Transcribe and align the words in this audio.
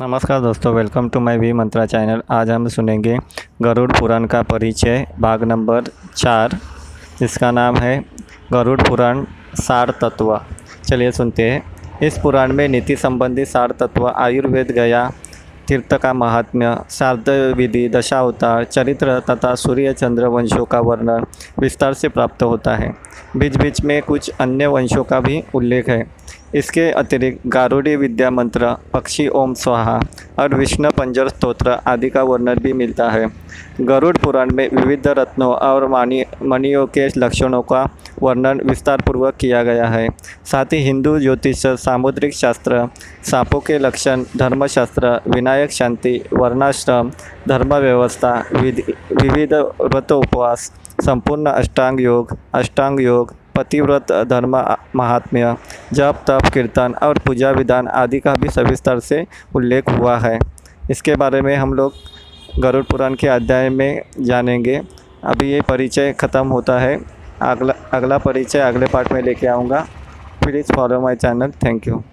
नमस्कार 0.00 0.40
दोस्तों 0.40 0.72
welcome 0.74 1.08
to 1.08 1.20
my 1.20 1.36
V 1.38 1.52
Mantra 1.52 1.84
channel 1.86 2.22
आज 2.30 2.50
हम 2.50 2.68
सुनेंगे 2.68 3.16
गरुड़ 3.62 3.90
पुराण 3.92 4.26
का 4.26 4.40
परिचय, 4.42 5.06
भाग 5.20 5.42
नंबर 5.44 5.90
चार। 6.16 6.56
जिसका 7.18 7.50
नाम 7.50 7.76
है 7.76 7.98
गरुड़ 8.52 8.80
पुराण 8.80 9.24
सार 9.56 9.90
तत्व 10.02 10.40
चलिए 10.88 11.10
सुनते 11.10 11.50
हैं। 11.50 11.98
इस 12.02 12.18
पुराण 12.18 12.52
में 12.52 12.66
नीति 12.68 12.96
संबंधी 12.96 13.44
सार 13.44 13.70
तत्व 13.70 14.08
आयुर्वेद, 14.08 14.70
गया 14.70 15.04
तीर्थ 15.70 15.94
का 15.94 16.12
महात्म्य 16.12 16.76
शारद 16.90 17.54
विधि 17.56 17.88
दशावतार, 17.88 18.64
चरित्र 18.64 19.20
तथा 19.20 19.54
सूर्य 19.54 19.92
चंद्र 19.92 20.26
वंशों 20.26 20.64
का 20.64 20.80
वर्णन 20.80 21.26
विस्तार 21.58 21.94
से 21.94 22.08
प्राप्त 22.08 22.42
होता 22.42 22.76
है। 22.76 22.94
बीच 23.36 23.56
बीच 23.56 23.80
में 23.80 24.02
कुछ 24.02 24.30
अन्य 24.40 24.66
वंशों 24.66 25.04
का 25.04 25.20
भी 25.20 25.44
उल्लेख 25.54 25.88
है। 25.88 26.20
इसके 26.54 26.90
अतिरिक्त 26.90 27.40
गारुड़ी 27.46 27.96
विद्या 27.96 28.30
मंत्र, 28.30 28.74
पक्षी 28.92 29.28
ओम 29.28 29.54
स्वाहा 29.54 30.00
और 30.38 30.54
विष्णु 30.54 30.90
पंजर 30.90 31.28
स्त्रोत्र 31.28 31.70
आदि 31.86 32.10
का 32.10 32.22
वर्णन 32.22 32.54
भी 32.54 32.72
मिलता 32.72 33.10
है। 33.10 33.28
गरुड़ 33.80 34.16
पुराण 34.16 34.50
में 34.50 34.68
विविध 34.72 35.06
रत्नों 35.08 35.54
और 35.54 35.86
मानी 35.86 36.24
मणियों 36.42 36.86
के 36.86 37.06
लक्षणों 37.18 37.62
का 37.62 37.88
वर्णन 38.22 38.60
विस्तार 38.64 39.00
पूर्वक 39.00 39.34
किया 39.34 39.62
गया 39.62 39.86
है। 39.86 40.08
साथ 40.44 40.64
ही 40.64 40.78
हिंदू, 40.78 41.18
ज्योतिष, 41.18 41.66
सामुद्रिक 41.66 42.34
शास्त्र, 42.34 42.88
सांपों 43.24 43.60
के 43.60 43.78
लक्षण, 43.78 44.24
धर्मशास्त्र, 44.36 45.20
विनायक 45.28 45.59
शांति, 45.68 46.20
वर्णाश्रम 46.32 47.10
धर्म 47.48 47.74
व्यवस्था 47.74 48.44
विधि, 48.52 48.82
विविध 49.22 49.54
व्रत 49.54 50.12
उपवास, 50.12 50.72
संपूर्ण 51.00 51.46
अष्टांग 51.46 52.00
योग 52.00 52.36
अष्टांग 52.54 53.00
योग, 53.00 53.34
पतिव्रत, 53.56 54.12
धर्म, 54.12 54.56
महात्म्य, 54.96 55.56
जप, 55.92 56.24
तप, 56.28 56.40
कीर्तन 56.54 56.94
और 57.02 57.18
पूजा 57.18 57.50
विधान 57.50 57.88
आदि 57.88 58.20
का 58.20 58.34
भी 58.34 58.48
सविस्तर 58.48 58.98
से 58.98 59.26
उल्लेख 59.54 59.90
हुआ 59.90 60.16
है। 60.18 60.38
इसके 60.90 61.14
बारे 61.14 61.40
में 61.40 61.56
हम 61.56 61.74
लोग 61.74 61.92
गरुड़ 62.58 62.84
पुराण 62.84 63.14
के 63.14 63.28
अध्याय 63.28 63.68
में 63.68 64.02
जानेंगे। 64.20 64.80
अभी 65.24 65.50
ये 65.52 65.60
परिचय 65.60 66.12
ख़त्म 66.12 66.46
होता 66.46 66.78
है। 66.78 66.98
अगला 67.42 67.74
अगला 67.92 68.18
परिचय 68.18 68.58
अगले 68.58 68.86
पार्ट 68.86 69.12
में 69.12 69.22
लेके 69.22 69.46
आऊँगा। 69.46 69.86
Please 70.44 70.72
follow 70.72 71.00
my 71.00 71.16
channel. 71.16 71.50
Thank 71.50 71.88
you. 71.88 72.02